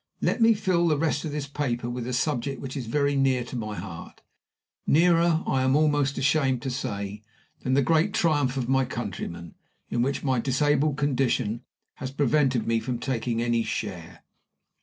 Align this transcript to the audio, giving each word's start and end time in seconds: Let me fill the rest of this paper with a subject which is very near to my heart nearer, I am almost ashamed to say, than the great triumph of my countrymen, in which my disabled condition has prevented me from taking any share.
Let 0.19 0.41
me 0.41 0.55
fill 0.55 0.87
the 0.87 0.97
rest 0.97 1.25
of 1.25 1.31
this 1.31 1.45
paper 1.45 1.87
with 1.87 2.07
a 2.07 2.13
subject 2.13 2.59
which 2.59 2.75
is 2.75 2.87
very 2.87 3.15
near 3.15 3.43
to 3.43 3.55
my 3.55 3.75
heart 3.75 4.23
nearer, 4.87 5.43
I 5.45 5.61
am 5.61 5.75
almost 5.75 6.17
ashamed 6.17 6.63
to 6.63 6.71
say, 6.71 7.21
than 7.59 7.75
the 7.75 7.83
great 7.83 8.11
triumph 8.11 8.57
of 8.57 8.67
my 8.67 8.83
countrymen, 8.83 9.53
in 9.91 10.01
which 10.01 10.23
my 10.23 10.39
disabled 10.39 10.97
condition 10.97 11.61
has 11.97 12.09
prevented 12.09 12.65
me 12.65 12.79
from 12.79 12.97
taking 12.97 13.43
any 13.43 13.61
share. 13.61 14.23